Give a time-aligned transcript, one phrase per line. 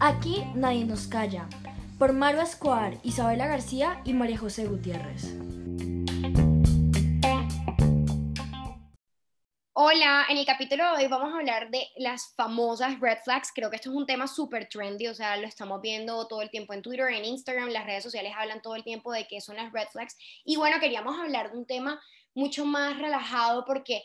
[0.00, 1.48] Aquí nadie nos calla.
[1.98, 5.34] Por Maru Escobar, Isabela García y María José Gutiérrez.
[9.72, 13.50] Hola, en el capítulo de hoy vamos a hablar de las famosas red flags.
[13.54, 16.50] Creo que esto es un tema súper trendy, o sea, lo estamos viendo todo el
[16.50, 19.56] tiempo en Twitter, en Instagram, las redes sociales hablan todo el tiempo de qué son
[19.56, 20.16] las red flags.
[20.44, 22.00] Y bueno, queríamos hablar de un tema
[22.34, 24.04] mucho más relajado porque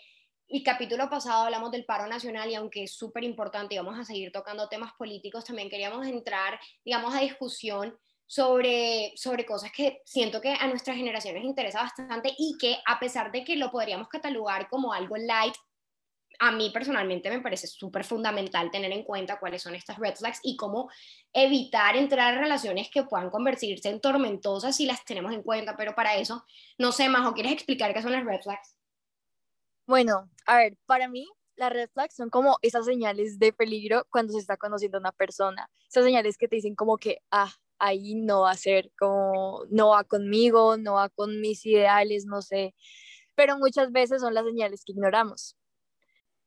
[0.49, 4.03] el capítulo pasado hablamos del paro nacional y aunque es súper importante y vamos a
[4.03, 10.41] seguir tocando temas políticos, también queríamos entrar, digamos, a discusión sobre, sobre cosas que siento
[10.41, 14.07] que a nuestra generación les interesa bastante y que a pesar de que lo podríamos
[14.07, 15.55] catalogar como algo light,
[16.39, 20.39] a mí personalmente me parece súper fundamental tener en cuenta cuáles son estas red flags
[20.41, 20.89] y cómo
[21.33, 25.93] evitar entrar en relaciones que puedan convertirse en tormentosas si las tenemos en cuenta, pero
[25.95, 26.45] para eso,
[26.77, 28.78] no sé, Majo, ¿quieres explicar qué son las red flags?
[29.89, 34.33] Bueno, a ver, para mí las red flags son como esas señales de peligro cuando
[34.33, 35.67] se está conociendo a una persona.
[35.89, 39.89] Esas señales que te dicen como que, ah, ahí no va a ser, como no
[39.89, 42.75] va conmigo, no va con mis ideales, no sé.
[43.33, 45.57] Pero muchas veces son las señales que ignoramos.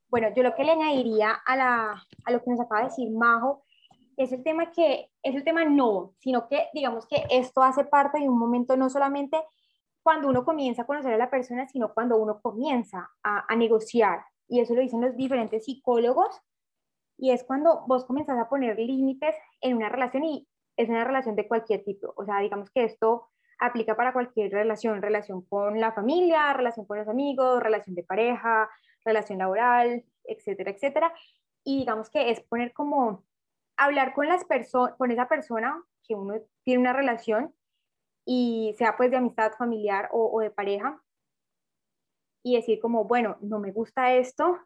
[0.07, 3.11] Bueno, yo lo que le añadiría a, la, a lo que nos acaba de decir
[3.11, 3.65] Majo
[4.17, 8.21] es el tema que es el tema no, sino que digamos que esto hace parte
[8.21, 9.37] de un momento no solamente
[10.03, 14.25] cuando uno comienza a conocer a la persona, sino cuando uno comienza a, negociar.
[14.49, 16.41] Y eso lo dicen los diferentes psicólogos.
[17.19, 21.37] Y es cuando vos comenzás a poner límites en una relación y es una relación
[21.37, 22.13] de cualquier tipo.
[22.17, 23.29] O sea, digamos que esto
[23.61, 28.69] aplica para cualquier relación, relación con la familia, relación con los amigos, relación de pareja,
[29.05, 31.13] relación laboral, etcétera, etcétera.
[31.63, 33.25] Y digamos que es poner como
[33.77, 37.55] hablar con las personas, con esa persona que uno tiene una relación
[38.25, 41.03] y sea pues de amistad familiar o, de pareja
[42.43, 44.59] y decir como, bueno, no me gusta esto,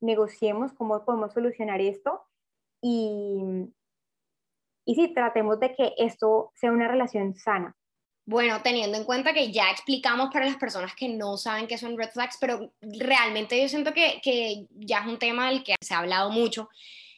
[0.00, 2.22] negociemos cómo podemos solucionar esto
[2.80, 3.70] y,
[4.84, 7.76] y sí, tratemos de que esto sea una relación sana.
[8.26, 11.98] Bueno, teniendo en cuenta que ya explicamos para las personas que no saben qué son
[11.98, 15.92] red flags, pero realmente yo siento que, que ya es un tema del que se
[15.92, 16.70] ha hablado mucho.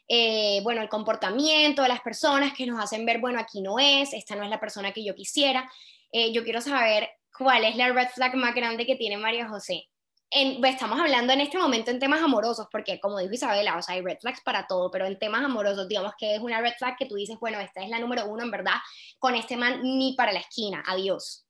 [0.08, 4.12] Eh, bueno, el comportamiento de las personas que nos hacen ver, bueno, aquí no es,
[4.12, 5.70] esta no es la persona que yo quisiera.
[6.12, 9.88] Eh, yo quiero saber cuál es la red flag más grande que tiene María José.
[10.30, 13.82] En, pues, estamos hablando en este momento en temas amorosos, porque como dijo Isabela, o
[13.82, 16.72] sea, hay red flags para todo, pero en temas amorosos, digamos que es una red
[16.78, 18.74] flag que tú dices, bueno, esta es la número uno, en verdad,
[19.18, 21.46] con este man ni para la esquina, adiós.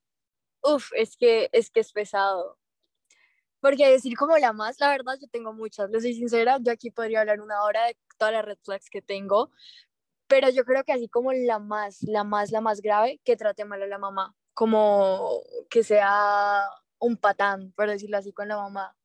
[0.62, 2.58] Uf, es que es que es pesado.
[3.60, 6.90] Porque decir como la más, la verdad, yo tengo muchas, les soy sincera, yo aquí
[6.90, 9.50] podría hablar una hora de todas las red flags que tengo,
[10.26, 13.64] pero yo creo que así como la más, la más, la más grave, que trate
[13.64, 16.62] mal a la mamá, como que sea
[16.98, 18.96] un patán, por decirlo así, con la mamá.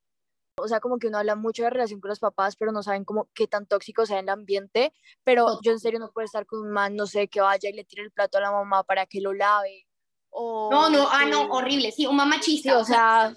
[0.55, 3.03] O sea, como que uno habla mucho de relación con los papás, pero no saben
[3.03, 4.93] como qué tan tóxico sea el ambiente.
[5.25, 7.73] Pero yo en serio no puedo estar con un man, no sé, que vaya y
[7.73, 9.85] le tire el plato a la mamá para que lo lave.
[10.29, 13.33] O no, no, ah, no, horrible, sí, un mamá chiste o sea,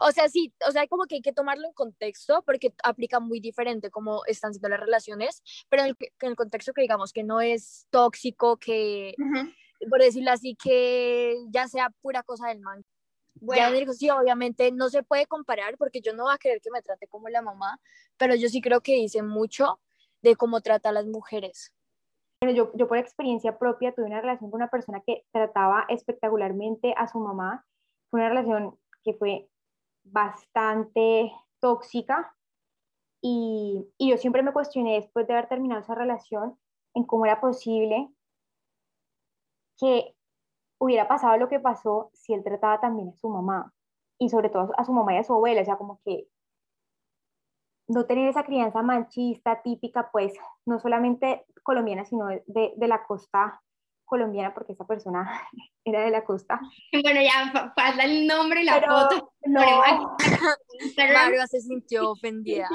[0.00, 3.40] o sea, sí, o sea, como que hay que tomarlo en contexto porque aplica muy
[3.40, 7.88] diferente cómo están siendo las relaciones, pero en el, contexto que digamos que no es
[7.90, 9.16] tóxico, que,
[9.88, 12.84] por decirlo así, que ya sea pura cosa del man.
[13.34, 13.62] Bueno.
[13.62, 16.70] Ya digo, sí, obviamente no se puede comparar porque yo no voy a querer que
[16.70, 17.80] me trate como la mamá,
[18.16, 19.80] pero yo sí creo que dice mucho
[20.22, 21.72] de cómo trata a las mujeres.
[22.42, 26.94] Bueno, yo, yo por experiencia propia tuve una relación con una persona que trataba espectacularmente
[26.96, 27.66] a su mamá.
[28.10, 29.48] Fue una relación que fue
[30.04, 32.34] bastante tóxica
[33.22, 36.58] y, y, yo siempre me cuestioné después de haber terminado esa relación
[36.94, 38.08] en cómo era posible
[39.80, 40.14] que
[40.78, 43.72] hubiera pasado lo que pasó si él trataba también a su mamá
[44.18, 46.28] y sobre todo a su mamá y a su abuela, o sea, como que
[47.88, 53.60] no tener esa crianza manchista típica, pues no solamente colombiana, sino de, de la costa
[54.10, 55.30] colombiana porque esa persona
[55.84, 56.60] era de la costa.
[57.02, 59.32] Bueno, ya pasa el nombre y la foto.
[59.46, 59.62] No,
[61.14, 62.68] Mario se sintió ofendida,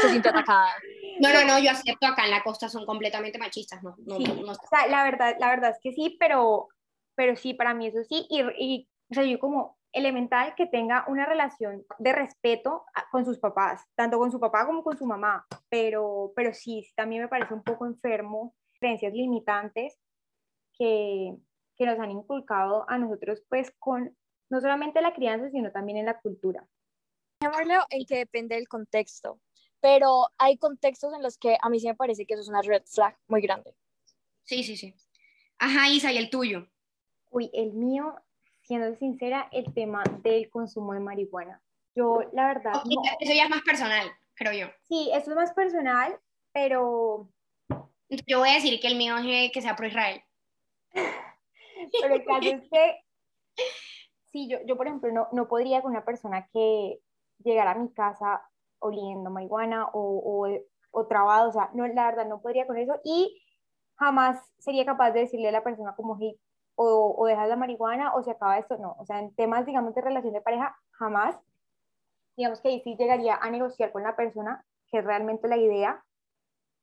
[0.00, 0.72] se sintió atacada.
[1.20, 4.54] No, no, no, yo acepto acá en la costa son completamente machistas, no, no, o
[4.70, 6.68] sea, la verdad, la verdad es que sí, pero,
[7.16, 11.04] pero sí, para mí eso sí, y, y o sea, yo como elemental que tenga
[11.08, 15.44] una relación de respeto con sus papás, tanto con su papá como con su mamá,
[15.68, 19.98] pero, pero sí, también me parece un poco enfermo, creencias limitantes
[20.76, 21.34] que,
[21.76, 24.16] que nos han inculcado a nosotros, pues con
[24.50, 26.66] no solamente la crianza, sino también en la cultura.
[27.40, 29.40] En que depende del contexto,
[29.80, 32.62] pero hay contextos en los que a mí sí me parece que eso es una
[32.62, 33.74] red flag muy grande.
[34.44, 34.94] Sí, sí, sí.
[35.58, 36.68] Ajá, Isa, ¿y el tuyo?
[37.30, 38.14] Uy, el mío,
[38.60, 41.62] siendo sincera, el tema del consumo de marihuana.
[41.94, 42.72] Yo, la verdad...
[43.20, 44.72] Eso ya es más personal creo yo.
[44.88, 46.18] Sí, eso es más personal,
[46.52, 47.28] pero...
[48.26, 50.22] Yo voy a decir que el mío es que sea pro Israel.
[52.00, 53.04] pero el caso es que,
[54.30, 57.00] sí, yo, yo por ejemplo no, no podría con una persona que
[57.38, 58.42] llegara a mi casa
[58.78, 60.48] oliendo marihuana o, o,
[60.90, 63.42] o trabado, o sea, no, la verdad no podría con eso y
[63.96, 66.38] jamás sería capaz de decirle a la persona como, hey,
[66.74, 69.94] o, o dejas la marihuana o se acaba esto, no, o sea, en temas, digamos,
[69.94, 71.38] de relación de pareja, jamás,
[72.36, 76.04] digamos que ahí sí llegaría a negociar con la persona, que realmente la idea,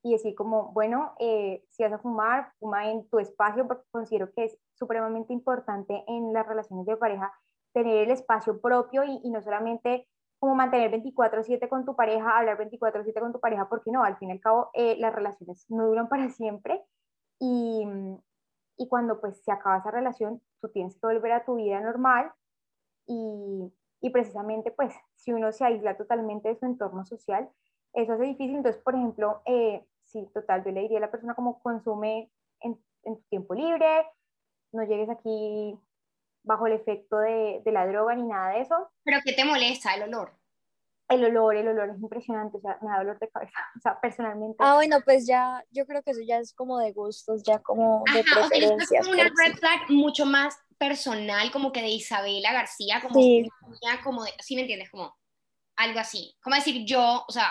[0.02, 4.32] y decir como, bueno, eh, si vas a fumar, fuma en tu espacio, porque considero
[4.32, 7.32] que es supremamente importante en las relaciones de pareja
[7.72, 10.08] tener el espacio propio y, y no solamente
[10.38, 14.30] como mantener 24/7 con tu pareja, hablar 24/7 con tu pareja, porque no, al fin
[14.30, 16.82] y al cabo eh, las relaciones no duran para siempre
[17.38, 17.86] y,
[18.78, 22.32] y cuando pues se acaba esa relación, tú tienes que volver a tu vida normal
[23.06, 23.70] y,
[24.00, 27.50] y precisamente pues si uno se aísla totalmente de su entorno social,
[27.92, 28.56] eso hace difícil.
[28.56, 32.30] Entonces, por ejemplo, eh, sí, total, yo le diría a la persona como consume
[32.60, 34.06] en, en tu tiempo libre,
[34.72, 35.78] no llegues aquí
[36.42, 38.90] bajo el efecto de, de, la droga ni nada de eso.
[39.04, 40.32] ¿Pero qué te molesta el olor?
[41.08, 44.00] El olor, el olor es impresionante, o sea, me da dolor de cabeza, o sea,
[44.00, 44.56] personalmente.
[44.60, 48.04] Ah, bueno, pues ya, yo creo que eso ya es como de gustos, ya como
[48.12, 48.82] de Ajá, preferencias.
[48.82, 49.34] O sea, es como una sí.
[49.44, 53.48] red flag mucho más personal, como que de Isabela García, como, Sí.
[54.02, 54.90] como de, ¿sí me entiendes?
[54.90, 55.14] Como
[55.76, 56.36] algo así.
[56.42, 57.50] Como decir yo, o sea,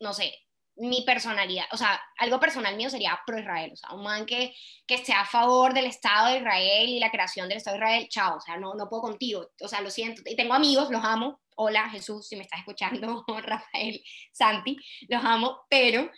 [0.00, 0.32] no sé,
[0.78, 4.54] mi personalidad, o sea, algo personal mío sería pro Israel, o sea, un man que,
[4.86, 8.08] que esté a favor del Estado de Israel y la creación del Estado de Israel,
[8.08, 11.04] chao, o sea, no, no puedo contigo, o sea, lo siento, y tengo amigos, los
[11.04, 14.02] amo, hola Jesús, si me estás escuchando, Rafael,
[14.32, 14.76] Santi,
[15.08, 16.10] los amo, pero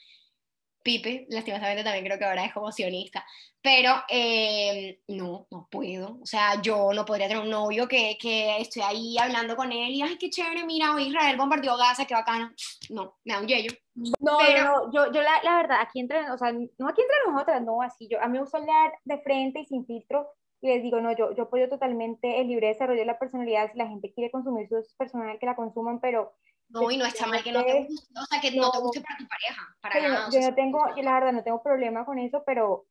[0.82, 3.24] Pipe, lastimosamente también creo que ahora es como sionista,
[3.62, 8.56] pero eh, no, no puedo, o sea, yo no podría tener un novio que, que
[8.58, 12.14] estoy ahí hablando con él y, ay, qué chévere, mira, hoy Israel bombardeó Gaza, qué
[12.14, 12.50] bacano,
[12.88, 13.72] no, me da un yello.
[13.94, 17.32] No, Pero- no, yo, yo la, la verdad, aquí entre, o sea, no aquí entre
[17.32, 20.28] nosotras, no, así, yo, a mí me gusta hablar de frente y sin filtro,
[20.62, 23.78] y les digo, no, yo, yo apoyo totalmente el libre desarrollo de la personalidad, si
[23.78, 26.32] la gente quiere consumir su personal, que la consuman, pero
[26.70, 29.00] No, y no está mal que no te guste, o sea, que no, te guste
[29.00, 30.26] para tu pareja, para nada.
[30.26, 32.86] yo sea, no tengo, yo la verdad no tengo problema con eso, pero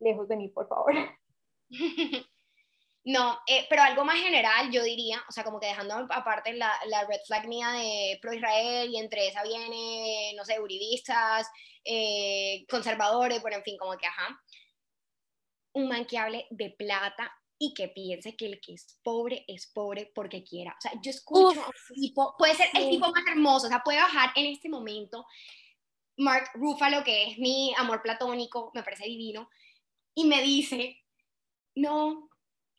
[0.00, 0.92] lejos de mí, por favor.
[3.02, 6.70] No, eh, pero algo más general, yo diría, o sea, como que dejando aparte la,
[6.86, 11.50] la red flag mía de pro-Israel y entre esa viene, no sé, uribistas,
[11.82, 14.38] eh, conservadores, bueno, en fin, como que, ajá,
[15.72, 19.66] un man que hable de plata y que piense que el que es pobre es
[19.66, 20.74] pobre porque quiera.
[20.78, 23.68] O sea, yo escucho Uf, a un tipo, puede ser el tipo más hermoso, o
[23.68, 25.26] sea, puede bajar en este momento
[26.16, 29.50] Mark Ruffalo, que es mi amor platónico, me parece divino,
[30.14, 31.02] y me dice,
[31.74, 32.30] no,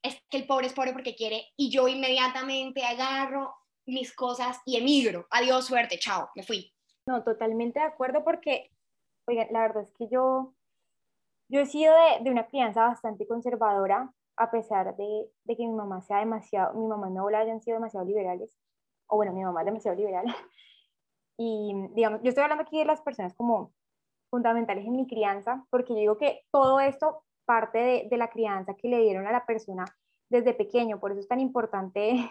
[0.01, 3.53] es que el pobre es pobre porque quiere, y yo inmediatamente agarro
[3.85, 5.27] mis cosas y emigro.
[5.29, 6.73] Adiós, suerte, chao, me fui.
[7.05, 8.71] No, totalmente de acuerdo porque,
[9.25, 10.55] oigan, la verdad es que yo,
[11.49, 15.73] yo he sido de, de una crianza bastante conservadora, a pesar de, de que mi
[15.73, 18.57] mamá sea demasiado, mi mamá mi abuela hayan sido demasiado liberales,
[19.07, 20.25] o bueno, mi mamá es demasiado liberal.
[21.37, 23.73] Y digamos, yo estoy hablando aquí de las personas como
[24.29, 28.75] fundamentales en mi crianza, porque yo digo que todo esto parte de, de la crianza
[28.75, 29.85] que le dieron a la persona
[30.29, 32.29] desde pequeño, por eso es tan importante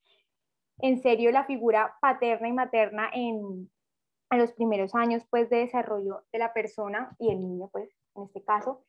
[0.78, 3.70] en serio la figura paterna y materna en,
[4.30, 8.24] en los primeros años pues de desarrollo de la persona y el niño pues en
[8.24, 8.84] este caso.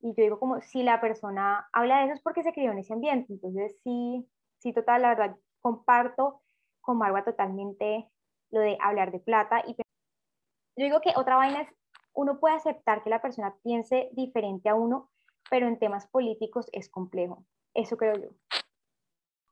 [0.00, 2.78] Y yo digo como si la persona habla de eso es porque se crió en
[2.78, 3.32] ese ambiente.
[3.32, 4.26] Entonces sí,
[4.58, 6.42] sí total, la verdad comparto
[6.80, 8.08] con Marwa totalmente
[8.50, 9.62] lo de hablar de plata.
[9.66, 11.68] Y yo digo que otra vaina es,
[12.12, 15.10] uno puede aceptar que la persona piense diferente a uno,
[15.50, 17.44] pero en temas políticos es complejo.
[17.74, 18.28] Eso creo yo.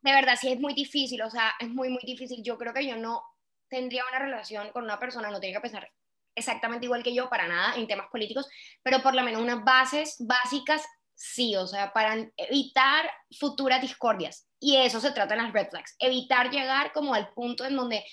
[0.02, 2.42] De verdad, sí es muy difícil, o sea, es muy, muy difícil.
[2.42, 3.22] Yo creo que yo no
[3.68, 5.90] tendría una relación con una persona, no tiene que pensar
[6.34, 8.48] exactamente igual que yo para nada en temas políticos,
[8.82, 10.82] pero por lo menos unas bases básicas
[11.14, 14.48] sí, o sea, para evitar futuras discordias.
[14.60, 18.04] Y eso se trata en las red flags, evitar llegar como al punto en donde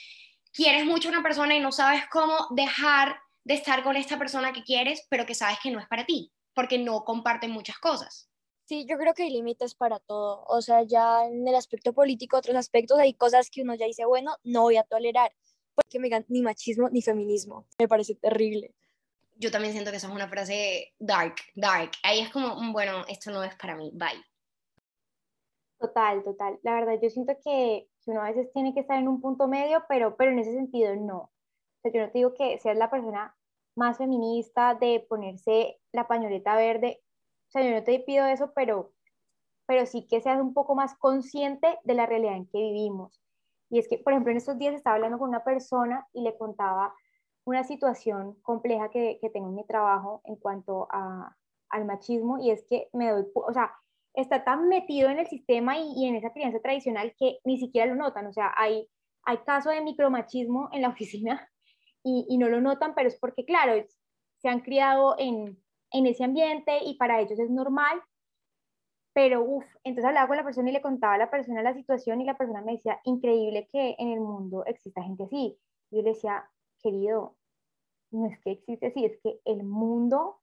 [0.53, 4.53] quieres mucho a una persona y no sabes cómo dejar de estar con esta persona
[4.53, 8.29] que quieres, pero que sabes que no es para ti, porque no comparten muchas cosas.
[8.65, 10.45] Sí, yo creo que hay límites para todo.
[10.47, 14.05] O sea, ya en el aspecto político, otros aspectos, hay cosas que uno ya dice,
[14.05, 15.33] bueno, no voy a tolerar.
[15.83, 17.67] Porque me digan ni machismo ni feminismo.
[17.79, 18.73] Me parece terrible.
[19.35, 21.91] Yo también siento que eso es una frase dark, dark.
[22.03, 24.23] Ahí es como, mm, bueno, esto no es para mí, bye.
[25.79, 26.59] Total, total.
[26.61, 29.47] La verdad, yo siento que, que uno a veces tiene que estar en un punto
[29.47, 31.17] medio, pero, pero en ese sentido no.
[31.17, 33.35] O sea, yo no te digo que seas la persona
[33.75, 37.01] más feminista de ponerse la pañoleta verde.
[37.47, 38.93] O sea, yo no te pido eso, pero,
[39.65, 43.20] pero sí que seas un poco más consciente de la realidad en que vivimos.
[43.71, 46.37] Y es que, por ejemplo, en estos días estaba hablando con una persona y le
[46.37, 46.93] contaba
[47.45, 51.35] una situación compleja que, que tengo en mi trabajo en cuanto a,
[51.69, 53.73] al machismo y es que me doy, o sea,
[54.13, 57.87] está tan metido en el sistema y, y, en esa crianza tradicional que ni siquiera
[57.87, 58.87] lo notan, o sea, hay,
[59.23, 61.49] hay casos de micromachismo en la oficina
[62.03, 63.73] y, y, no lo notan, pero es porque, claro,
[64.37, 65.57] se han criado en,
[65.91, 68.01] en ese ambiente y para ellos es normal,
[69.13, 72.21] pero uff, entonces hablaba con la persona y le contaba a la persona la situación
[72.21, 75.57] y la persona me decía, increíble que en el mundo exista gente así.
[75.91, 76.49] Yo le decía,
[76.81, 77.35] querido,
[78.11, 80.39] no es que existe así, es que el mundo,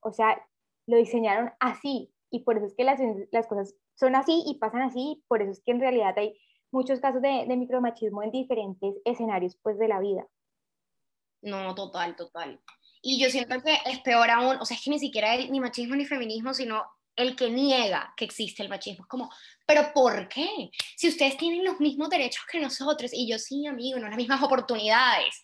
[0.00, 0.44] o sea,
[0.86, 3.00] lo diseñaron así y por eso es que las,
[3.30, 6.38] las cosas son así y pasan así, por eso es que en realidad hay
[6.72, 10.26] muchos casos de, de micromachismo en diferentes escenarios pues de la vida.
[11.42, 12.60] No, total, total.
[13.02, 15.60] Y yo siento que es peor aún, o sea, es que ni siquiera hay ni
[15.60, 16.84] machismo ni feminismo, sino
[17.16, 19.04] el que niega que existe el machismo.
[19.04, 19.30] Es como,
[19.66, 20.70] ¿pero por qué?
[20.96, 24.42] Si ustedes tienen los mismos derechos que nosotros, y yo sí, amigo, no las mismas
[24.42, 25.42] oportunidades.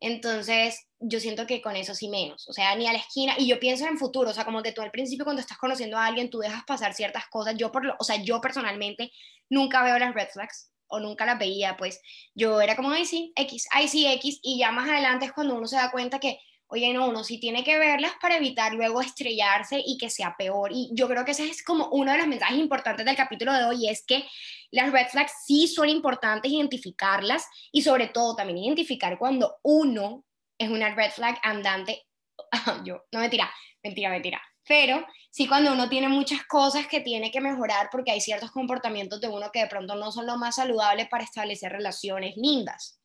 [0.00, 3.48] Entonces, yo siento que con eso sí menos, o sea, ni a la esquina, y
[3.48, 6.06] yo pienso en futuro, o sea, como que tú al principio cuando estás conociendo a
[6.06, 9.10] alguien, tú dejas pasar ciertas cosas, yo por lo, o sea, yo personalmente
[9.48, 12.00] nunca veo las red flags, o nunca las veía, pues
[12.34, 15.54] yo era como, ay sí, X, ay sí, X, y ya más adelante es cuando
[15.54, 19.00] uno se da cuenta que oye, no, uno sí tiene que verlas para evitar luego
[19.00, 20.70] estrellarse y que sea peor.
[20.72, 23.64] Y yo creo que ese es como uno de los mensajes importantes del capítulo de
[23.64, 24.24] hoy, es que
[24.70, 30.24] las red flags sí son importantes identificarlas y sobre todo también identificar cuando uno
[30.58, 32.06] es una red flag andante.
[32.84, 33.50] yo, no mentira,
[33.82, 34.42] mentira, mentira.
[34.66, 39.22] Pero sí cuando uno tiene muchas cosas que tiene que mejorar porque hay ciertos comportamientos
[39.22, 43.00] de uno que de pronto no son lo más saludables para establecer relaciones lindas.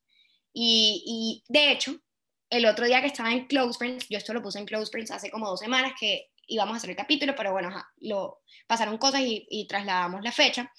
[0.51, 1.96] Y, y de hecho,
[2.54, 5.10] el otro día que estaba en Close Friends, yo esto lo puse en Close Friends
[5.12, 7.70] hace como dos semanas que íbamos a hacer el capítulo, pero bueno,
[8.02, 10.72] lo, pasaron cosas y, trasladamos la fecha.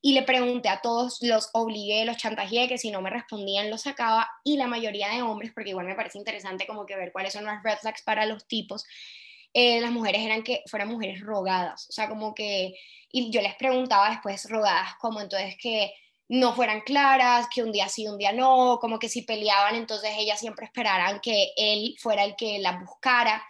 [0.00, 3.82] Y le pregunté a todos, los obligué, los chantajeé, que si no me respondían los
[3.82, 7.34] sacaba, y la mayoría de hombres, porque igual me parece interesante como que ver cuáles
[7.34, 8.84] son las red flags para los tipos,
[9.52, 12.74] eh, las mujeres eran que fueran mujeres rogadas, o sea, como que,
[13.12, 15.92] y yo les preguntaba después rogadas, como entonces que
[16.32, 20.12] no fueran claras, que un día sí, un día no, como que si peleaban, entonces
[20.16, 23.44] ellas siempre esperaran que él fuera el que las buscara.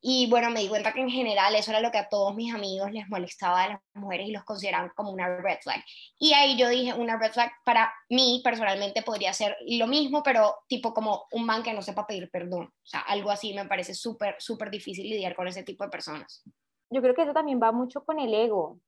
[0.00, 2.54] Y bueno, me di cuenta que en general eso era lo que a todos mis
[2.54, 5.82] amigos les molestaba de las mujeres y los consideraban como una red flag.
[6.20, 10.54] Y ahí yo dije, una red flag para mí personalmente podría ser lo mismo, pero
[10.68, 12.66] tipo como un man que no sepa pedir perdón.
[12.66, 16.44] O sea, algo así me parece súper, súper difícil lidiar con ese tipo de personas.
[16.90, 18.78] Yo creo que eso también va mucho con el ego.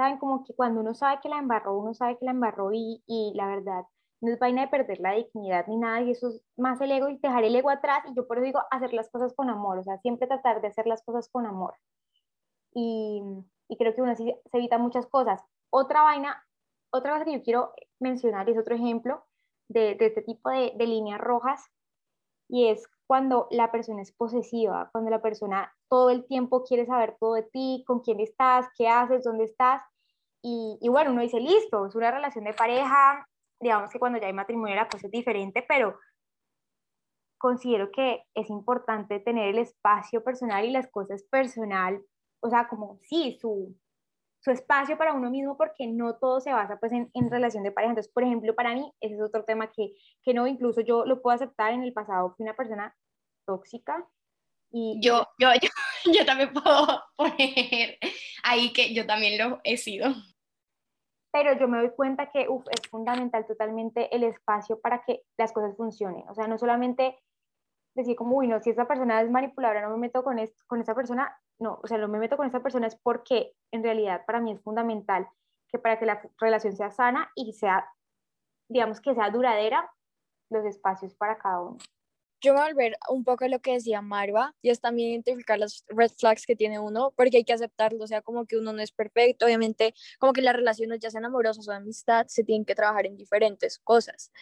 [0.00, 0.18] ¿Saben?
[0.18, 3.32] Como que cuando uno sabe que la embarró, uno sabe que la embarró y, y
[3.34, 3.84] la verdad
[4.22, 7.08] no es vaina de perder la dignidad ni nada, y eso es más el ego
[7.08, 9.78] y dejar el ego atrás, y yo por eso digo hacer las cosas con amor,
[9.78, 11.74] o sea, siempre tratar de hacer las cosas con amor.
[12.72, 13.22] Y,
[13.68, 15.42] y creo que uno así se evita muchas cosas.
[15.70, 16.42] Otra vaina,
[16.90, 19.24] otra cosa que yo quiero mencionar es otro ejemplo
[19.68, 21.64] de, de este tipo de, de líneas rojas,
[22.48, 27.16] y es cuando la persona es posesiva, cuando la persona todo el tiempo quiere saber
[27.20, 29.82] todo de ti, con quién estás, qué haces, dónde estás,
[30.42, 33.26] y, bueno, uno dice, listo, es una relación de pareja,
[33.60, 35.98] digamos que cuando ya hay matrimonio la cosa es diferente, pero
[37.38, 42.02] considero que es importante tener el espacio personal y las cosas personal,
[42.40, 43.76] o sea, como sí, su,
[44.40, 47.72] su espacio para uno mismo, porque no todo se basa pues en, en, relación de
[47.72, 47.92] pareja.
[47.92, 51.20] Entonces, por ejemplo, para mí, ese es otro tema que, que no, incluso yo lo
[51.20, 52.96] puedo aceptar en el pasado, fui una persona
[53.46, 54.06] tóxica.
[54.72, 55.68] Y yo, yo, yo,
[56.12, 57.98] yo también puedo poner
[58.44, 60.14] ahí que yo también lo he sido
[61.32, 65.52] pero yo me doy cuenta que uf, es fundamental totalmente el espacio para que las
[65.52, 66.28] cosas funcionen.
[66.28, 67.18] O sea, no solamente
[67.94, 70.80] decir como, uy, no, si esa persona es manipuladora, no me meto con, esto, con
[70.80, 74.24] esa persona, no, o sea, no me meto con esa persona es porque en realidad
[74.26, 75.28] para mí es fundamental
[75.68, 77.88] que para que la relación sea sana y sea,
[78.68, 79.90] digamos que sea duradera,
[80.50, 81.78] los espacios para cada uno
[82.40, 85.10] yo me voy a volver un poco a lo que decía Marva, y es también
[85.10, 88.56] identificar las red flags que tiene uno, porque hay que aceptarlo, o sea, como que
[88.56, 92.44] uno no es perfecto, obviamente, como que las relaciones, ya sean amorosas o amistad, se
[92.44, 94.32] tienen que trabajar en diferentes cosas,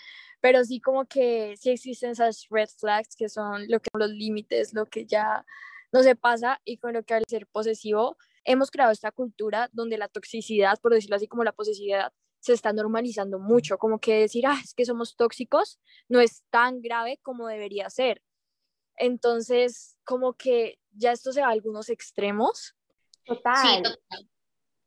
[0.40, 4.74] pero sí como que sí existen esas red flags que son lo que los límites,
[4.74, 5.44] lo que ya
[5.92, 9.98] no se pasa, y con lo que al ser posesivo, hemos creado esta cultura donde
[9.98, 14.46] la toxicidad, por decirlo así como la posesividad, se está normalizando mucho, como que decir,
[14.46, 18.22] ah, es que somos tóxicos, no es tan grave como debería ser.
[18.96, 22.76] Entonces, como que ya esto se va a algunos extremos.
[23.24, 23.56] Total.
[23.56, 24.28] Sí, total.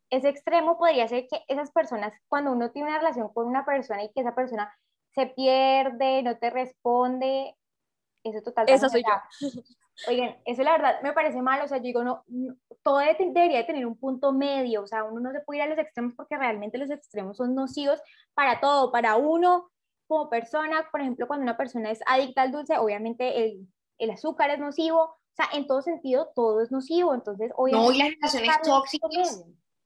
[0.09, 4.03] Ese extremo podría ser que esas personas, cuando uno tiene una relación con una persona
[4.03, 4.73] y que esa persona
[5.13, 7.55] se pierde, no te responde,
[8.23, 8.65] eso total.
[8.67, 9.47] Esa soy yo.
[10.07, 12.23] Oigan, eso la verdad me parece mal, o sea, yo digo, no,
[12.83, 15.77] todo debería tener un punto medio, o sea, uno no se puede ir a los
[15.77, 17.99] extremos porque realmente los extremos son nocivos
[18.33, 19.69] para todo, para uno
[20.07, 23.67] como persona, por ejemplo, cuando una persona es adicta al dulce, obviamente el,
[23.97, 27.89] el azúcar es nocivo, o sea, en todo sentido, todo es nocivo, entonces, obviamente...
[27.89, 29.45] No, y las relaciones tóxicas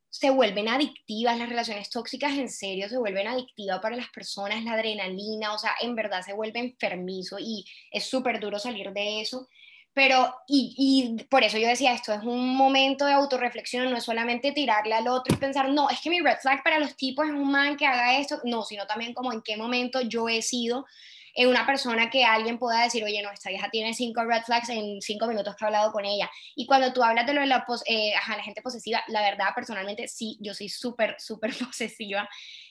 [0.09, 4.71] se vuelven adictivas, las relaciones tóxicas en serio se vuelven adictivas para las personas, la
[4.71, 9.49] adrenalina, o sea, en verdad se vuelve enfermizo y es súper duro salir de eso.
[9.95, 14.03] Pero, y, y, por eso yo decía, esto es un momento de autorreflexión, no es
[14.03, 17.25] solamente tirarle al otro y pensar, no, es que mi red flag para los tipos
[17.25, 20.41] es un man que haga esto, no, sino también como en qué momento yo he
[20.41, 20.85] sido
[21.33, 24.67] en una persona que alguien pueda decir, oye, no, esta vieja tiene cinco red flags
[24.67, 26.29] en cinco minutos que he hablado con ella.
[26.55, 30.09] Y cuando tú hablas de lo de la, eh, la gente posesiva, la verdad, personalmente,
[30.09, 32.27] sí, yo soy súper, súper posesiva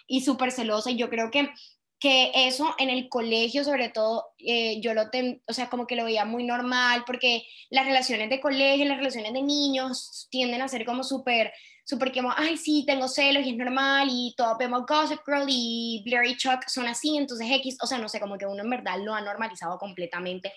[0.07, 0.91] y súper celosa.
[0.91, 1.51] Y yo creo que
[1.99, 5.97] que eso en el colegio sobre todo eh, yo lo ten, o sea como que
[5.97, 10.69] lo veía muy normal porque las relaciones de colegio las relaciones de niños tienden a
[10.69, 11.53] ser como súper
[11.85, 16.03] súper como, ay, sí, tengo celos y es normal, y todo vemos Gossip Girl y
[16.05, 18.71] Blair y Chuck son así, entonces X, o sea, no sé, como que uno en
[18.71, 20.53] verdad lo ha normalizado completamente.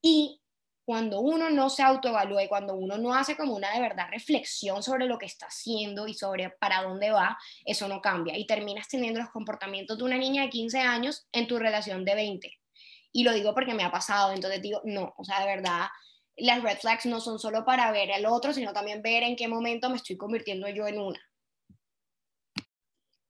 [0.00, 0.40] Y
[0.84, 4.82] cuando uno no se autoevalúa y cuando uno no hace como una de verdad reflexión
[4.82, 8.88] sobre lo que está haciendo y sobre para dónde va, eso no cambia y terminas
[8.88, 12.58] teniendo los comportamientos de una niña de 15 años en tu relación de 20.
[13.12, 15.86] Y lo digo porque me ha pasado, entonces digo, no, o sea, de verdad,
[16.36, 19.48] las red flags no son solo para ver al otro, sino también ver en qué
[19.48, 21.20] momento me estoy convirtiendo yo en una.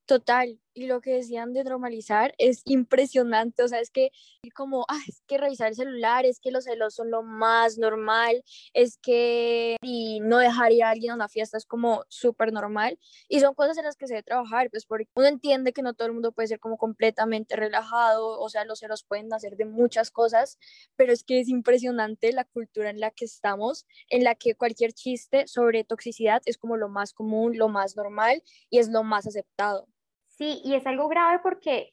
[0.07, 4.11] Total, y lo que decían de normalizar es impresionante, o sea, es que
[4.55, 8.43] como, ah, es que revisar el celular, es que los celos son lo más normal,
[8.75, 12.99] es que y no dejar ir a alguien a una fiesta es como súper normal,
[13.29, 15.95] y son cosas en las que se debe trabajar, pues porque uno entiende que no
[15.95, 19.65] todo el mundo puede ser como completamente relajado, o sea, los celos pueden nacer de
[19.67, 20.59] muchas cosas,
[20.97, 24.93] pero es que es impresionante la cultura en la que estamos, en la que cualquier
[24.93, 29.27] chiste sobre toxicidad es como lo más común, lo más normal y es lo más
[29.27, 29.89] aceptado.
[30.37, 31.93] Sí, y es algo grave porque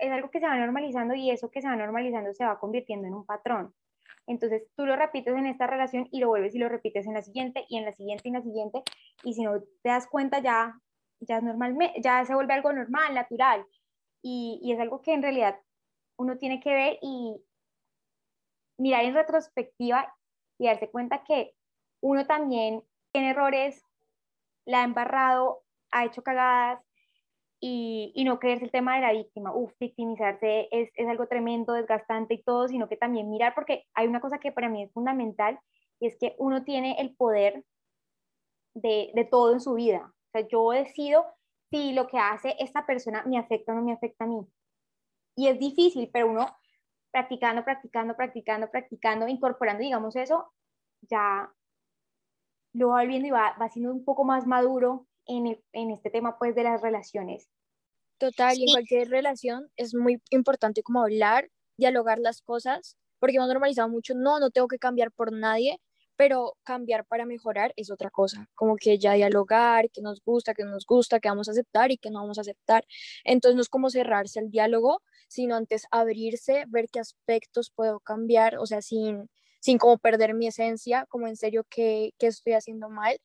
[0.00, 3.06] es algo que se va normalizando y eso que se va normalizando se va convirtiendo
[3.06, 3.74] en un patrón.
[4.26, 7.22] Entonces tú lo repites en esta relación y lo vuelves y lo repites en la
[7.22, 8.82] siguiente y en la siguiente y en la siguiente
[9.22, 10.80] y si no te das cuenta ya,
[11.20, 13.66] ya, es normal, ya se vuelve algo normal, natural
[14.22, 15.60] y, y es algo que en realidad
[16.18, 17.36] uno tiene que ver y
[18.78, 20.14] mirar en retrospectiva
[20.58, 21.54] y darse cuenta que
[22.00, 23.82] uno también tiene errores,
[24.64, 26.85] la ha embarrado, ha hecho cagadas,
[27.60, 29.54] y, y, no creerse el tema de la víctima.
[29.54, 34.06] Uf, victimizarse es, es, algo tremendo, desgastante y todo, sino que también mirar, porque hay
[34.06, 35.58] una cosa que para mí es fundamental,
[36.00, 37.64] y es que uno tiene el poder
[38.74, 40.12] de, de todo en su vida.
[40.28, 41.24] O sea, yo decido
[41.70, 44.46] si lo que hace esta persona me afecta o no me afecta a mí.
[45.36, 46.46] Y es difícil, pero uno
[47.10, 50.52] practicando, practicando, practicando, practicando, incorporando, digamos eso,
[51.02, 51.50] ya
[52.74, 56.38] lo va viendo y va, va siendo un poco más maduro en, en este tema
[56.38, 57.48] pues de las relaciones.
[58.18, 63.48] Total, y en cualquier relación es muy importante como hablar, dialogar las cosas, porque hemos
[63.48, 65.80] normalizado mucho, no, no tengo que cambiar por nadie,
[66.16, 70.64] pero cambiar para mejorar es otra cosa, como que ya dialogar, que nos gusta, que
[70.64, 72.86] no nos gusta, que vamos a aceptar y que no vamos a aceptar.
[73.24, 78.56] Entonces no es como cerrarse al diálogo, sino antes abrirse, ver qué aspectos puedo cambiar,
[78.56, 79.28] o sea, sin,
[79.60, 83.18] sin como perder mi esencia, como en serio qué, qué estoy haciendo mal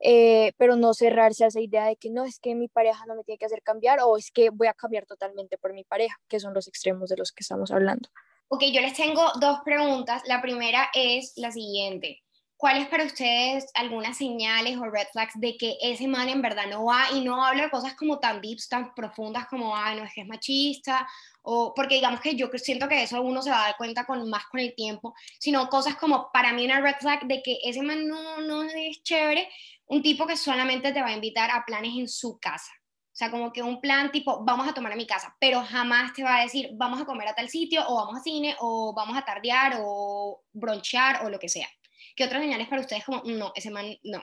[0.00, 3.14] eh, pero no cerrarse a esa idea de que no, es que mi pareja no
[3.14, 6.16] me tiene que hacer cambiar o es que voy a cambiar totalmente por mi pareja,
[6.28, 8.08] que son los extremos de los que estamos hablando.
[8.48, 10.22] Ok, yo les tengo dos preguntas.
[10.26, 12.22] La primera es la siguiente.
[12.56, 16.84] ¿Cuáles para ustedes algunas señales o red flags de que ese man en verdad no
[16.84, 20.12] va y no habla de cosas como tan deep, tan profundas como, ay, no es
[20.12, 21.08] que es machista,
[21.40, 24.28] o porque digamos que yo siento que eso uno se va a dar cuenta con
[24.28, 27.80] más con el tiempo, sino cosas como para mí una red flag de que ese
[27.80, 29.48] man no, no es chévere,
[29.90, 32.70] un tipo que solamente te va a invitar a planes en su casa.
[33.12, 36.12] O sea, como que un plan tipo, vamos a tomar a mi casa, pero jamás
[36.12, 38.94] te va a decir, vamos a comer a tal sitio, o vamos a cine, o
[38.94, 41.68] vamos a tardear, o bronchear, o lo que sea.
[42.14, 44.22] ¿Qué otras señales para ustedes como, no, ese man, no?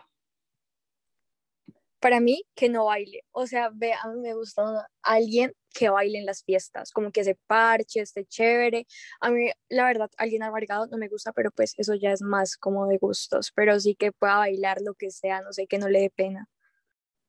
[1.99, 3.23] Para mí, que no baile.
[3.31, 7.23] O sea, ve, a mí me gusta alguien que baile en las fiestas, como que
[7.23, 8.87] se parche, esté chévere.
[9.19, 12.57] A mí, la verdad, alguien amargado no me gusta, pero pues eso ya es más
[12.57, 15.87] como de gustos, pero sí que pueda bailar lo que sea, no sé, que no
[15.87, 16.49] le dé pena.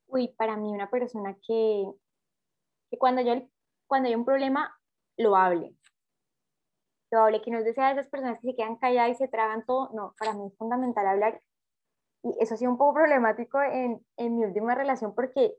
[0.07, 1.85] Uy, para mí una persona que,
[2.91, 3.47] que cuando, yo,
[3.87, 4.75] cuando hay un problema,
[5.19, 5.75] lo hable.
[7.11, 9.65] Lo hable, que no es de esas personas que se quedan calladas y se tragan
[9.67, 9.91] todo.
[9.93, 11.43] No, para mí es fundamental hablar.
[12.29, 15.55] Y eso ha sido un poco problemático en, en mi última relación porque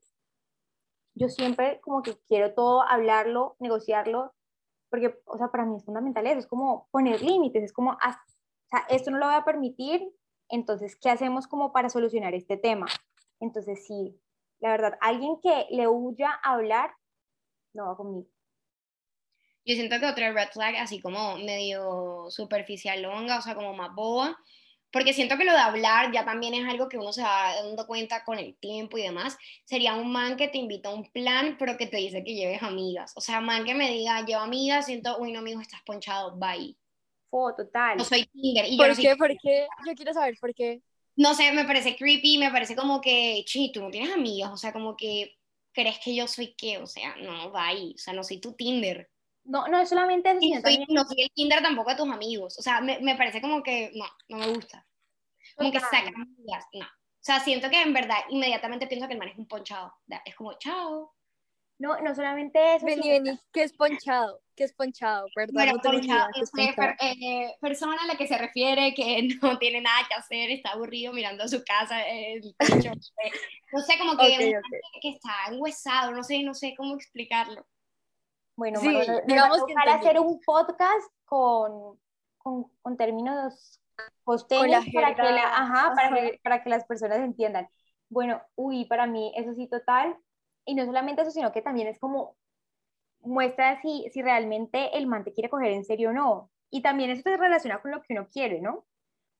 [1.15, 4.33] yo siempre como que quiero todo hablarlo, negociarlo,
[4.89, 7.97] porque, o sea, para mí es fundamental eso, es como poner límites, es como, O
[8.69, 10.01] sea, esto no lo voy a permitir,
[10.49, 12.87] entonces, ¿qué hacemos como para solucionar este tema?
[13.39, 14.19] Entonces, sí,
[14.59, 16.91] la verdad, alguien que le huya a hablar,
[17.73, 18.27] no va conmigo.
[19.65, 23.93] Yo siento que otra red flag, así como medio superficial longa, o sea, como más
[23.93, 24.37] boba,
[24.91, 27.85] porque siento que lo de hablar ya también es algo que uno se va dando
[27.87, 31.55] cuenta con el tiempo y demás, sería un man que te invita a un plan,
[31.59, 33.13] pero que te dice que lleves amigas.
[33.15, 36.75] O sea, man que me diga, llevo amigas, siento, uy, no, amigo, estás ponchado, bye.
[37.31, 37.97] Oh, total.
[37.97, 38.65] No soy Tinder.
[38.67, 39.15] Y ¿Por yo no soy qué?
[39.15, 39.67] ¿Por qué?
[39.85, 40.81] Yo quiero saber por qué.
[41.15, 44.57] no sé, me parece creepy, me parece como que, chi, tú no tienes amigos, o
[44.57, 45.37] sea, como que
[45.73, 49.09] crees que yo soy qué, o sea, no, bye, o sea, no soy tu Tinder.
[49.45, 51.89] No, no es solamente eso, Y sino no soy, también no soy el Tinder tampoco
[51.89, 54.85] de tus amigos, o sea, me, me parece como que, no, no me gusta.
[55.55, 56.05] Como que Total.
[56.05, 56.85] saca amigas, no.
[56.85, 59.93] O sea, siento que en verdad, inmediatamente pienso que el man es un ponchado,
[60.25, 61.13] es como, chao.
[61.79, 64.41] No, no solamente eso, Vení, vení, ¿qué es ponchado?
[64.55, 65.27] ¿Qué es ponchado?
[65.33, 66.75] Perdón, Bueno, no ponchado es ponchado.
[66.75, 70.71] per- eh, persona a la que se refiere que no tiene nada que hacer, está
[70.71, 72.89] aburrido mirando a su casa, eh, el techo,
[73.71, 73.97] no sé.
[73.97, 75.01] como que, Ok, un- ok.
[75.01, 77.65] que está enguesado, no sé, no sé cómo explicarlo.
[78.59, 79.89] Bueno, Sí, nos digamos que entendí.
[79.99, 81.97] hacer un podcast con,
[82.37, 83.79] con, con términos
[84.25, 87.69] costeños para que, la, ajá, para, que, para que las personas entiendan.
[88.09, 90.17] Bueno, uy, para mí eso sí total.
[90.65, 92.35] Y no solamente eso, sino que también es como
[93.21, 96.51] muestra si, si realmente el man te quiere coger en serio o no.
[96.69, 98.85] Y también eso se relaciona con lo que uno quiere, ¿no?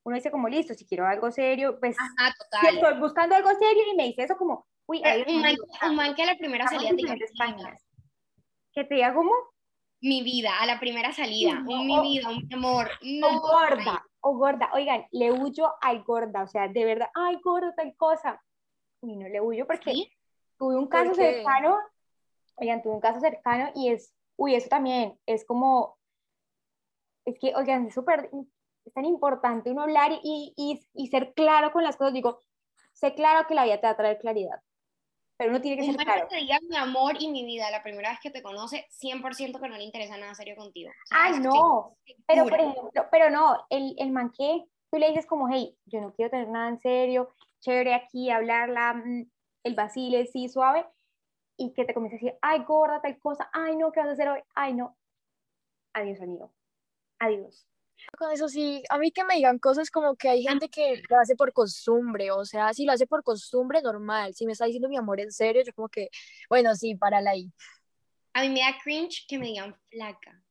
[0.02, 2.74] Uno dice como, listo, si quiero algo serio, pues Ajá, si total.
[2.74, 5.54] estoy buscando algo serio y me dice eso como, uy, Pero ahí un, man,
[5.90, 7.82] un man que a la primera salida te diga diferentes mi vida, páginas.
[8.72, 9.32] Que te diga como,
[10.00, 13.40] mi vida, a la primera salida, No, un mi o- vida, un amor, o no.
[13.40, 14.70] gorda, o gorda.
[14.74, 18.42] Oigan, le huyo al gorda, o sea, de verdad, ay, gorda, tal cosa.
[19.00, 20.12] Uy, no le huyo porque ¿Sí?
[20.58, 21.78] tuve un ¿Por caso cercano,
[22.56, 25.98] oigan, tuve un caso cercano y es, uy, eso también es como,
[27.24, 28.30] es que, oigan, es súper,
[28.84, 32.12] es tan importante uno hablar y, y, y ser claro con las cosas.
[32.14, 32.40] Digo,
[32.92, 34.60] sé claro que la vida te va a traer claridad,
[35.40, 36.28] pero uno tiene que ser man claro.
[36.28, 39.58] que te diga mi amor y mi vida la primera vez que te conoce, 100%
[39.58, 40.90] que no le interesa nada serio contigo.
[40.90, 45.08] O sea, Ay, no, pero por ejemplo, pero no, el, el man que tú le
[45.08, 49.30] dices como, hey, yo no quiero tener nada en serio, chévere aquí, hablarla, mm,
[49.64, 50.84] el vacile, sí, suave,
[51.56, 54.12] y que te comience a decir, ay, gorda, tal cosa, ay, no, ¿qué vas a
[54.12, 54.40] hacer hoy?
[54.54, 54.94] Ay, no.
[55.94, 56.52] Adiós, amigo.
[57.18, 57.66] Adiós.
[58.18, 61.18] Con eso sí, a mí que me digan cosas como que hay gente que lo
[61.18, 64.34] hace por costumbre, o sea, si lo hace por costumbre, normal.
[64.34, 66.08] Si me está diciendo mi amor en serio, yo como que,
[66.48, 67.52] bueno, sí, párala ahí.
[68.34, 70.42] A mí me da cringe que me digan flaca.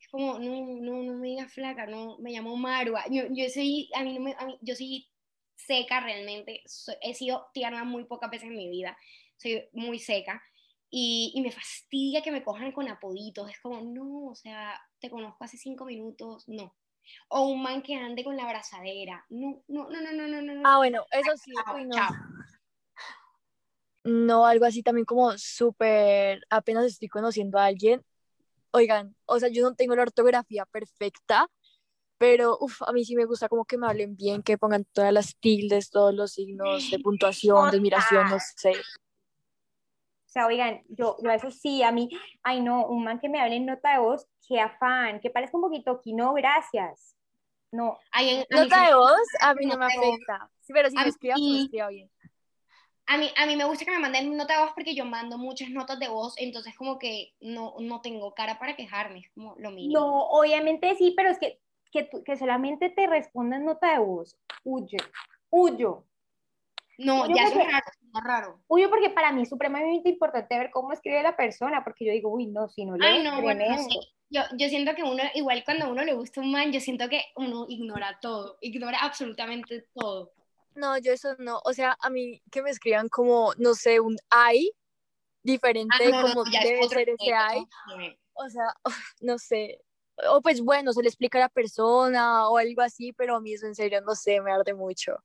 [0.00, 3.04] Es como, no, no, no me digas flaca, no, me llamo Marua.
[3.10, 5.08] Yo, yo soy, a mí no me, a mí- yo soy
[5.56, 6.62] seca realmente.
[6.66, 8.98] Soy- he sido tierna muy pocas veces en mi vida.
[9.38, 10.42] Soy muy seca.
[10.90, 13.50] Y, y me fastidia que me cojan con apoditos.
[13.50, 16.74] Es como, no, o sea, te conozco hace cinco minutos, no.
[17.28, 19.24] O un man que ande con la abrazadera.
[19.28, 20.62] No, no, no, no, no, no, no.
[20.64, 21.96] Ah, bueno, eso sí, Chao, uy, no.
[21.96, 22.12] chao.
[24.02, 28.02] No, algo así también como súper, apenas estoy conociendo a alguien.
[28.70, 31.48] Oigan, o sea, yo no tengo la ortografía perfecta,
[32.16, 35.12] pero uf, a mí sí me gusta como que me hablen bien, que pongan todas
[35.12, 38.72] las tildes, todos los signos de puntuación, de admiración, no sé.
[40.30, 42.08] O sea, oigan, yo, yo eso sí, a mí,
[42.44, 45.56] ay, no, un man que me hable en nota de voz, qué afán, que parezca
[45.56, 47.16] un poquito aquí, no, gracias.
[47.72, 50.48] No, Ay, Nota de voz a mí no me afecta.
[50.60, 52.10] Sí, pero si A me escriba, que me escriba bien.
[53.06, 55.36] A mí, a mí me gusta que me manden nota de voz porque yo mando
[55.36, 59.56] muchas notas de voz, entonces como que no, no tengo cara para quejarme, es como
[59.58, 59.98] lo mínimo.
[60.00, 61.58] No, obviamente sí, pero es que,
[61.90, 64.38] que, tú- que solamente te respondan nota de voz.
[64.62, 64.98] Huye,
[65.50, 66.04] huyo.
[67.00, 67.84] No, ya eso es que- raro,
[68.14, 68.64] es raro.
[68.68, 72.30] Huyo porque para mí es supremamente importante ver cómo escribe la persona, porque yo digo,
[72.30, 73.98] uy, no, si no Ay, leo, no, bueno, no sé.
[74.28, 77.08] Yo, yo siento que uno, igual cuando a uno le gusta un man, yo siento
[77.08, 80.32] que uno ignora todo, ignora absolutamente todo.
[80.74, 81.60] No, yo eso no.
[81.64, 84.70] O sea, a mí que me escriban como, no sé, un ay
[85.42, 87.66] diferente Ah, no, como debe ser ese nivel,
[87.98, 88.18] ay.
[88.34, 88.72] O sea,
[89.20, 89.80] no sé.
[90.28, 93.54] O pues bueno, se le explica a la persona o algo así, pero a mí
[93.54, 95.16] eso en serio, no sé, me arde mucho.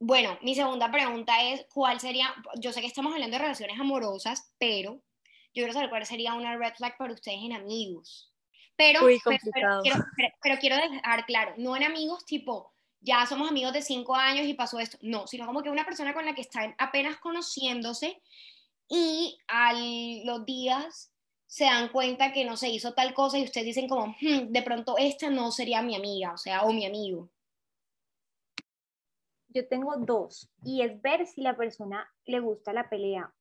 [0.00, 4.52] Bueno, mi segunda pregunta es, ¿cuál sería, yo sé que estamos hablando de relaciones amorosas,
[4.58, 8.32] pero yo quiero saber cuál sería una red flag para ustedes en amigos.
[8.76, 9.82] Pero, Uy, pero- pero complicado.
[9.82, 14.14] quiero, pero- pero quiero dejar claro, no en amigos tipo, ya somos amigos de cinco
[14.16, 17.18] años y pasó esto, no, sino como que una persona con la que están apenas
[17.18, 18.20] conociéndose
[18.88, 19.72] y a
[20.24, 21.12] los días
[21.46, 24.62] se dan cuenta que no se hizo tal cosa y ustedes dicen como, "Hmm, de
[24.62, 27.30] pronto esta no sería mi amiga, o sea, o mi amigo.
[29.54, 33.32] Yo tengo dos, y es ver si la persona le gusta la pelea.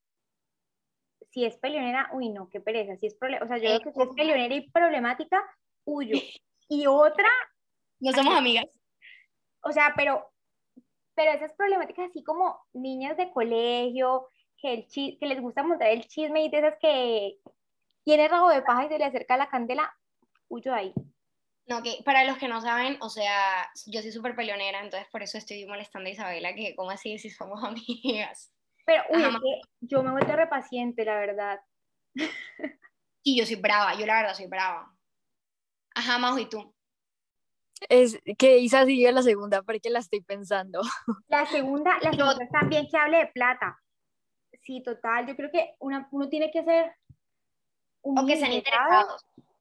[1.32, 2.96] Si es peleonera, uy, no, qué pereza.
[2.98, 5.44] Si es o sea, yo creo que si es peleonera y problemática,
[5.86, 6.18] huyo.
[6.70, 7.30] Y otra,
[8.00, 8.66] No somos amigas.
[9.62, 10.30] O sea, pero,
[11.16, 14.88] pero esas problemáticas así como niñas de colegio, que, el
[15.20, 17.40] que les gusta montar el chisme y de esas que
[18.04, 19.94] tiene rabo de paja y se le acerca la candela,
[20.48, 20.94] huyo de ahí.
[21.66, 25.24] No, que para los que no saben, o sea, yo soy súper peleonera, entonces por
[25.24, 28.52] eso estoy molestando a Isabela, que como así si somos amigas.
[28.86, 31.60] Pero, uy, Ajá, es ma- que yo me he vuelto repaciente, la verdad.
[33.26, 34.94] Y yo soy brava, yo la verdad soy brava.
[35.96, 36.76] Ajá, Majo, ¿y tú?
[37.88, 40.82] Es que Isa sigue la segunda porque la estoy pensando.
[41.30, 43.80] La segunda, la Yo- segunda también que hable de plata.
[44.64, 46.94] Sí, total, yo creo que una, uno tiene que ser
[48.02, 48.70] O que sean humilde,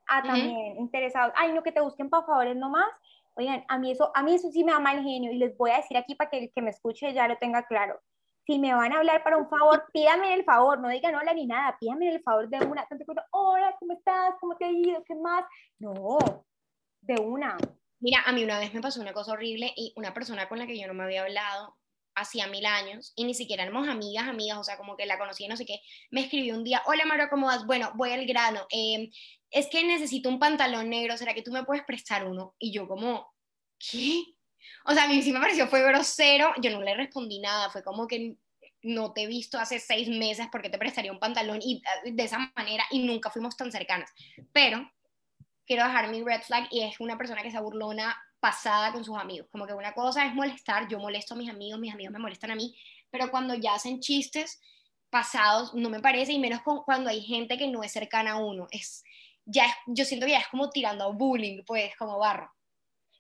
[0.02, 0.04] interesados.
[0.08, 1.34] Ah, también, interesados.
[1.36, 2.88] Ay, no, que te busquen para favores nomás.
[3.34, 5.70] Oigan, a mí eso, a mí eso sí me da mal genio y les voy
[5.70, 8.00] a decir aquí para que el que me escuche ya lo tenga claro.
[8.44, 11.46] Si me van a hablar para un favor, pídame el favor, no digan hola ni
[11.46, 12.84] nada, pídame el favor de una.
[12.86, 14.34] Tanto como, hola, ¿cómo estás?
[14.40, 15.02] ¿Cómo te ha ido?
[15.04, 15.44] ¿Qué más?
[15.78, 16.18] No,
[17.00, 17.56] de una.
[18.00, 20.66] Mira, a mí una vez me pasó una cosa horrible y una persona con la
[20.66, 21.76] que yo no me había hablado
[22.14, 25.46] hacía mil años y ni siquiera éramos amigas, amigas, o sea, como que la conocí,
[25.48, 27.66] no sé qué, me escribió un día, hola Maro, ¿cómo vas?
[27.66, 29.10] Bueno, voy al grano, eh,
[29.50, 32.54] es que necesito un pantalón negro, ¿será que tú me puedes prestar uno?
[32.58, 33.32] Y yo como,
[33.78, 34.22] ¿qué?
[34.84, 37.82] O sea, a mí sí me pareció, fue grosero, yo no le respondí nada, fue
[37.82, 38.36] como que
[38.82, 42.24] no te he visto hace seis meses porque te prestaría un pantalón y eh, de
[42.24, 44.10] esa manera y nunca fuimos tan cercanas.
[44.52, 44.90] Pero
[45.66, 49.16] quiero dejar mi red flag y es una persona que se burlona pasada con sus
[49.16, 49.48] amigos.
[49.52, 52.50] Como que una cosa es molestar, yo molesto a mis amigos, mis amigos me molestan
[52.50, 52.76] a mí,
[53.10, 54.60] pero cuando ya hacen chistes
[55.10, 58.38] pasados, no me parece, y menos con- cuando hay gente que no es cercana a
[58.38, 58.66] uno.
[58.72, 59.04] Es,
[59.46, 62.50] ya es- yo siento que ya es como tirando a bullying, pues, como barro.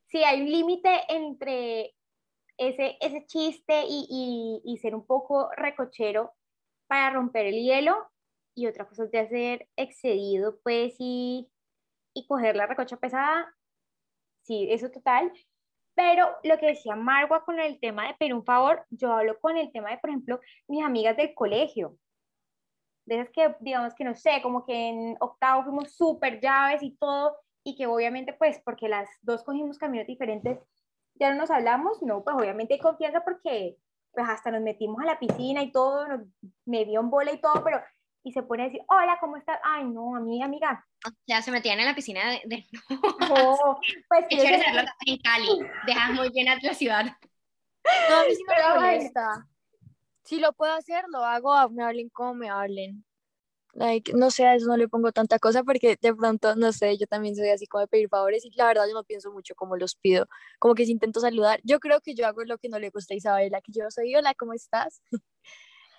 [0.08, 1.94] Sí, hay un límite entre
[2.58, 6.34] ese, ese chiste y, y, ser un poco recochero
[6.88, 7.96] para romper el hielo
[8.54, 11.50] y otra cosa de ser excedido, pues, y,
[12.14, 13.54] y coger la recocha pesada.
[14.42, 15.32] Sí, eso total.
[15.94, 19.56] Pero lo que decía Marwa con el tema de pedir un favor, yo hablo con
[19.56, 21.96] el tema de, por ejemplo, mis amigas del colegio.
[23.04, 26.96] De esas que, digamos que no sé, como que en octavo fuimos súper llaves y
[26.96, 30.58] todo, y que obviamente, pues, porque las dos cogimos caminos diferentes,
[31.14, 33.76] ya no nos hablamos, no, pues obviamente hay confianza porque
[34.12, 36.20] pues hasta nos metimos a la piscina y todo, nos,
[36.66, 37.80] me vio en bola y todo, pero
[38.24, 39.58] y se pone a decir, hola, ¿cómo estás?
[39.64, 40.86] Ay, no, amiga, amiga.
[41.26, 42.42] Ya se metían en la piscina de...
[42.44, 42.66] de...
[43.28, 45.48] No, pues Qué que en Cali,
[45.86, 47.04] dejas muy llena la ciudad.
[47.04, 48.86] No, a mí sí Pero me bueno.
[48.86, 49.48] molesta.
[50.22, 53.04] Si lo puedo hacer, lo hago, me hablen como me hablen.
[53.74, 56.98] Like, no sé, a eso no le pongo tanta cosa porque de pronto, no sé,
[56.98, 59.54] yo también soy así como de pedir favores y la verdad yo no pienso mucho
[59.54, 60.26] cómo los pido.
[60.58, 63.14] Como que si intento saludar, yo creo que yo hago lo que no le gusta
[63.14, 65.00] a Isabela, que yo soy, hola, ¿cómo estás?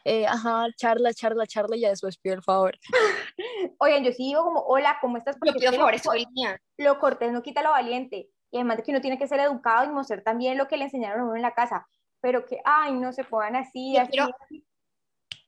[0.06, 2.78] Eh, ajá, charla, charla, charla y ya después pido el favor.
[3.80, 5.36] Oigan, yo sí digo como, hola, ¿cómo estás?
[5.36, 6.60] Yo Porque pido es que favores el día.
[6.78, 8.30] lo cortés no quita lo valiente.
[8.52, 10.84] Y además de que uno tiene que ser educado y mostrar también lo que le
[10.86, 11.88] enseñaron a uno en la casa.
[12.22, 14.12] Pero que, ay, no se pongan así, Yo así.
[14.12, 14.30] quiero-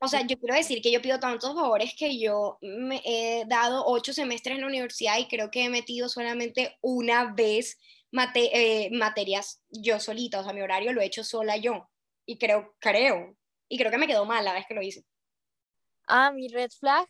[0.02, 3.84] O sea, yo quiero decir que yo pido tantos favores que yo me he dado
[3.86, 7.78] ocho semestres en la universidad y creo que he metido solamente una vez
[8.12, 11.88] mate- eh, materias yo solita, o sea, mi horario lo he hecho sola yo.
[12.26, 13.36] Y creo, creo,
[13.76, 15.04] y creo que me quedó mal la vez que lo hice.
[16.08, 17.06] Ah, mi red flag,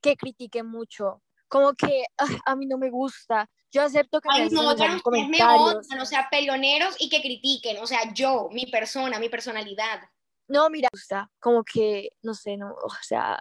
[0.00, 1.22] que critique mucho.
[1.46, 3.48] Como que ah, a mí no me gusta.
[3.70, 5.86] Yo acepto que me Ay, hacen no, me comentarios.
[5.86, 10.00] odian, o sea, peleoneros y que critiquen, o sea, yo, mi persona, mi personalidad.
[10.48, 13.38] No, mira, me gusta, como que, no sé, no, o sea,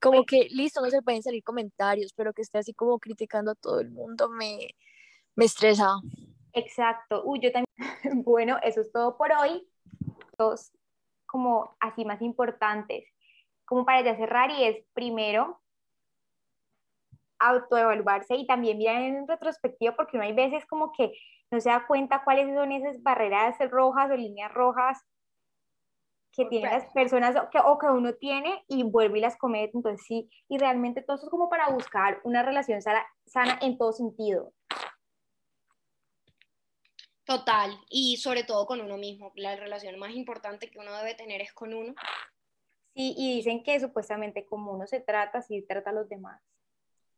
[0.00, 3.54] como que, listo, no se pueden salir comentarios, pero que esté así como criticando a
[3.54, 4.74] todo el mundo me,
[5.36, 6.00] me estresa.
[6.52, 7.22] Exacto.
[7.24, 7.68] Uy, yo también.
[8.24, 9.68] Bueno, eso es todo por hoy.
[10.36, 10.72] Dos
[11.28, 13.04] como así más importantes,
[13.64, 15.60] como para ya cerrar, y es primero
[17.38, 21.12] autoevaluarse y también mirar en retrospectiva, porque no hay veces como que
[21.50, 24.98] no se da cuenta cuáles son esas barreras rojas o líneas rojas
[26.32, 29.72] que tienen las personas o que, o que uno tiene y vuelve y las comete.
[29.74, 33.76] Entonces, sí, y realmente todo eso es como para buscar una relación sana, sana en
[33.76, 34.52] todo sentido.
[37.28, 39.32] Total, y sobre todo con uno mismo.
[39.36, 41.94] La relación más importante que uno debe tener es con uno.
[42.94, 46.40] Sí, y dicen que supuestamente como uno se trata, así trata a los demás.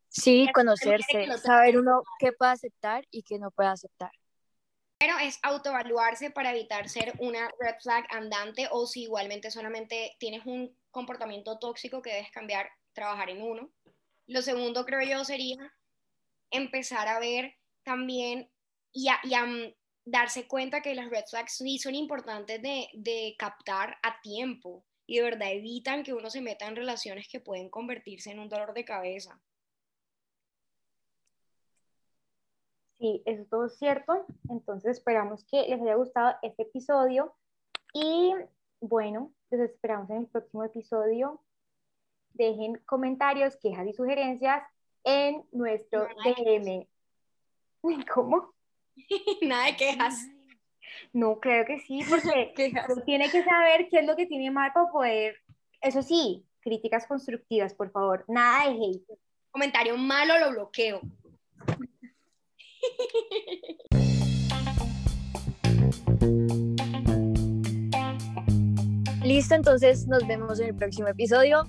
[0.08, 4.10] Sí, que conocerse, saber uno qué puede aceptar y qué no puede aceptar.
[4.98, 10.44] Pero es autoevaluarse para evitar ser una red flag andante o si igualmente solamente tienes
[10.44, 13.70] un comportamiento tóxico que debes cambiar, trabajar en uno.
[14.26, 15.72] Lo segundo creo yo sería
[16.50, 18.50] empezar a ver también
[18.92, 19.46] y a, y a,
[20.04, 25.16] darse cuenta que las red flags sí son importantes de, de captar a tiempo y
[25.16, 28.72] de verdad evitan que uno se meta en relaciones que pueden convertirse en un dolor
[28.74, 29.40] de cabeza.
[33.00, 34.26] Sí, eso es todo cierto.
[34.48, 37.34] Entonces esperamos que les haya gustado este episodio
[37.92, 38.34] y
[38.80, 41.40] bueno, los esperamos en el próximo episodio.
[42.34, 44.62] Dejen comentarios, quejas y sugerencias
[45.02, 46.86] en nuestro DM.
[48.14, 48.52] ¿Cómo?
[49.42, 50.26] Nada de quejas.
[51.12, 52.52] No, creo que sí, porque
[53.06, 55.36] tiene que saber qué es lo que tiene mal para poder,
[55.80, 59.18] eso sí, críticas constructivas, por favor, nada de hate.
[59.50, 61.00] Comentario malo lo bloqueo.
[69.24, 71.64] Listo, entonces nos vemos en el próximo episodio.